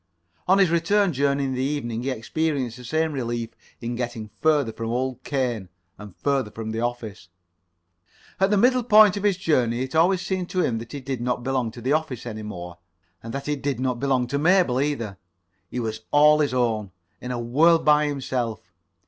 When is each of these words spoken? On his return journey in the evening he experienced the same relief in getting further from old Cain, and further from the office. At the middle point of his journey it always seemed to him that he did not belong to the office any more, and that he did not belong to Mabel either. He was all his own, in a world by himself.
On 0.47 0.57
his 0.57 0.71
return 0.71 1.13
journey 1.13 1.43
in 1.43 1.53
the 1.53 1.61
evening 1.61 2.01
he 2.01 2.09
experienced 2.09 2.77
the 2.77 2.83
same 2.83 3.13
relief 3.13 3.51
in 3.81 3.93
getting 3.95 4.31
further 4.41 4.73
from 4.73 4.89
old 4.89 5.23
Cain, 5.23 5.69
and 5.99 6.15
further 6.15 6.49
from 6.49 6.71
the 6.71 6.79
office. 6.79 7.29
At 8.39 8.49
the 8.49 8.57
middle 8.57 8.81
point 8.81 9.15
of 9.15 9.21
his 9.21 9.37
journey 9.37 9.83
it 9.83 9.93
always 9.93 10.23
seemed 10.23 10.49
to 10.49 10.63
him 10.63 10.79
that 10.79 10.93
he 10.93 11.01
did 11.01 11.21
not 11.21 11.43
belong 11.43 11.69
to 11.73 11.81
the 11.81 11.93
office 11.93 12.25
any 12.25 12.41
more, 12.41 12.79
and 13.21 13.31
that 13.31 13.45
he 13.45 13.55
did 13.55 13.79
not 13.79 13.99
belong 13.99 14.25
to 14.29 14.39
Mabel 14.39 14.81
either. 14.81 15.19
He 15.69 15.79
was 15.79 16.01
all 16.09 16.39
his 16.39 16.51
own, 16.55 16.89
in 17.21 17.29
a 17.29 17.37
world 17.37 17.85
by 17.85 18.07
himself. 18.07 18.71